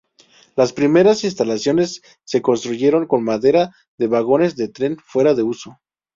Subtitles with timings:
[0.55, 3.69] Las primeras instalaciones se construyeron con maderas
[3.99, 5.79] de vagones de trenes fuera de uso.